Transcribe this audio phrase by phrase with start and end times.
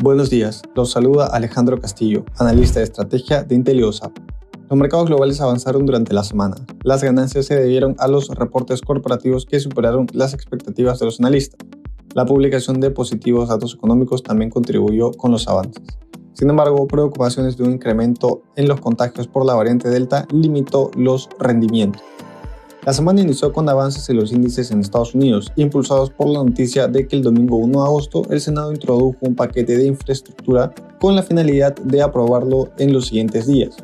[0.00, 4.16] Buenos días, los saluda Alejandro Castillo, analista de estrategia de Inteliosap.
[4.70, 6.54] Los mercados globales avanzaron durante la semana.
[6.84, 11.66] Las ganancias se debieron a los reportes corporativos que superaron las expectativas de los analistas.
[12.14, 15.82] La publicación de positivos datos económicos también contribuyó con los avances.
[16.32, 21.28] Sin embargo, preocupaciones de un incremento en los contagios por la variante Delta limitó los
[21.40, 22.02] rendimientos.
[22.88, 26.88] La semana inició con avances en los índices en Estados Unidos, impulsados por la noticia
[26.88, 31.14] de que el domingo 1 de agosto el Senado introdujo un paquete de infraestructura con
[31.14, 33.76] la finalidad de aprobarlo en los siguientes días.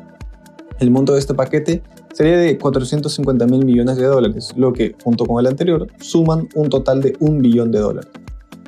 [0.79, 5.27] El monto de este paquete sería de 450 mil millones de dólares, lo que, junto
[5.27, 8.09] con el anterior, suman un total de un billón de dólares.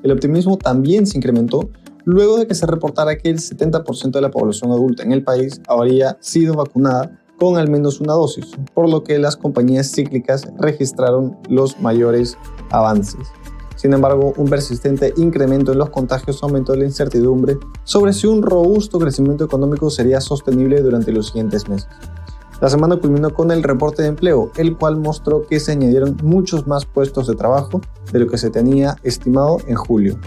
[0.03, 1.71] El optimismo también se incrementó
[2.05, 5.59] luego de que se reportara que el 70% de la población adulta en el país
[5.67, 11.37] habría sido vacunada con al menos una dosis, por lo que las compañías cíclicas registraron
[11.49, 12.37] los mayores
[12.69, 13.27] avances.
[13.75, 18.97] Sin embargo, un persistente incremento en los contagios aumentó la incertidumbre sobre si un robusto
[18.97, 21.87] crecimiento económico sería sostenible durante los siguientes meses.
[22.59, 26.65] La semana culminó con el reporte de empleo, el cual mostró que se añadieron muchos
[26.65, 27.81] más puestos de trabajo
[28.11, 30.17] de lo que se tenía estimado en julio.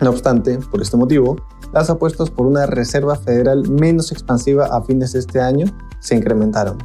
[0.00, 1.36] No obstante, por este motivo,
[1.72, 5.66] las apuestas por una Reserva Federal menos expansiva a fines de este año
[6.00, 6.78] se incrementaron.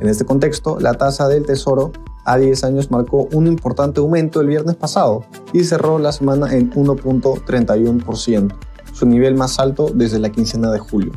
[0.00, 1.92] En este contexto, la tasa del Tesoro
[2.24, 6.70] a 10 años marcó un importante aumento el viernes pasado y cerró la semana en
[6.72, 8.54] 1.31%,
[8.92, 11.12] su nivel más alto desde la quincena de julio.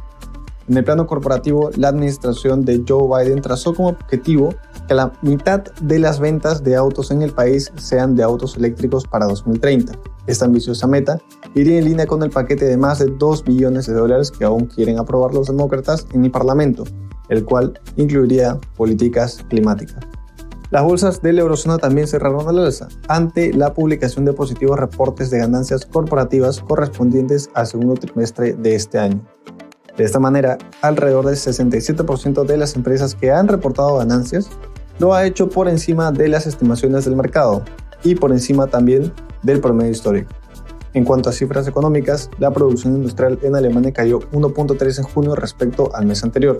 [0.68, 4.56] En el plano corporativo, la administración de Joe Biden trazó como objetivo
[4.88, 9.06] que la mitad de las ventas de autos en el país sean de autos eléctricos
[9.08, 9.94] para 2030.
[10.28, 11.20] Esta ambiciosa meta
[11.56, 14.66] iría en línea con el paquete de más de 2 billones de dólares que aún
[14.66, 16.86] quieren aprobar los demócratas en el Parlamento,
[17.30, 19.98] el cual incluiría políticas climáticas.
[20.72, 25.30] Las bolsas de la eurozona también cerraron al alza ante la publicación de positivos reportes
[25.30, 29.22] de ganancias corporativas correspondientes al segundo trimestre de este año.
[29.98, 34.50] De esta manera, alrededor del 67% de las empresas que han reportado ganancias
[35.00, 37.64] lo ha hecho por encima de las estimaciones del mercado
[38.04, 39.12] y por encima también
[39.42, 40.32] del promedio histórico.
[40.94, 45.90] En cuanto a cifras económicas, la producción industrial en Alemania cayó 1.3 en junio respecto
[45.96, 46.60] al mes anterior.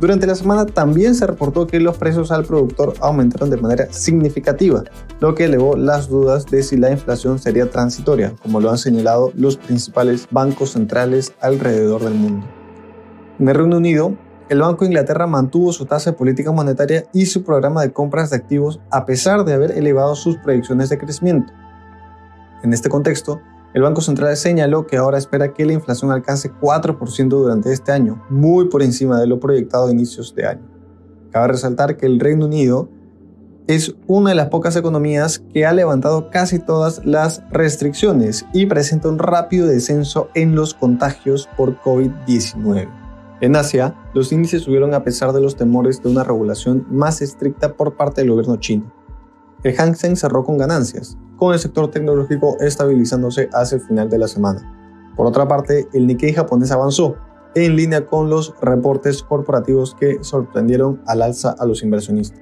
[0.00, 4.84] Durante la semana también se reportó que los precios al productor aumentaron de manera significativa,
[5.20, 9.32] lo que elevó las dudas de si la inflación sería transitoria, como lo han señalado
[9.34, 12.46] los principales bancos centrales alrededor del mundo.
[13.38, 14.14] En el Reino Unido,
[14.48, 18.30] el Banco de Inglaterra mantuvo su tasa de política monetaria y su programa de compras
[18.30, 21.52] de activos a pesar de haber elevado sus proyecciones de crecimiento.
[22.62, 23.40] En este contexto,
[23.72, 28.22] el Banco Central señaló que ahora espera que la inflación alcance 4% durante este año,
[28.28, 30.68] muy por encima de lo proyectado a inicios de año.
[31.30, 32.88] Cabe resaltar que el Reino Unido
[33.66, 39.08] es una de las pocas economías que ha levantado casi todas las restricciones y presenta
[39.08, 43.03] un rápido descenso en los contagios por COVID-19.
[43.40, 47.74] En Asia, los índices subieron a pesar de los temores de una regulación más estricta
[47.74, 48.92] por parte del gobierno chino.
[49.64, 54.18] El Hang Seng cerró con ganancias, con el sector tecnológico estabilizándose hacia el final de
[54.18, 55.12] la semana.
[55.16, 57.16] Por otra parte, el Nikkei japonés avanzó,
[57.54, 62.40] en línea con los reportes corporativos que sorprendieron al alza a los inversionistas.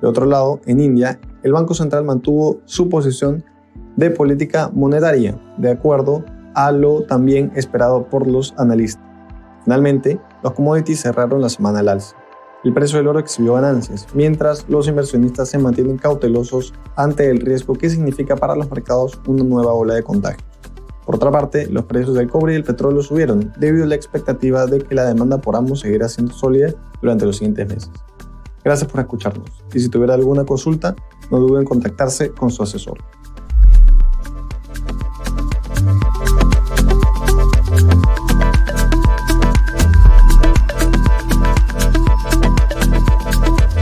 [0.00, 3.44] De otro lado, en India, el Banco Central mantuvo su posición
[3.96, 9.05] de política monetaria, de acuerdo a lo también esperado por los analistas.
[9.66, 12.14] Finalmente, los commodities cerraron la semana al alza.
[12.62, 17.74] El precio del oro exhibió ganancias, mientras los inversionistas se mantienen cautelosos ante el riesgo
[17.74, 20.46] que significa para los mercados una nueva ola de contagio.
[21.04, 24.66] Por otra parte, los precios del cobre y el petróleo subieron debido a la expectativa
[24.66, 26.72] de que la demanda por ambos seguirá siendo sólida
[27.02, 27.90] durante los siguientes meses.
[28.64, 30.94] Gracias por escucharnos y si tuviera alguna consulta,
[31.32, 32.98] no duden en contactarse con su asesor.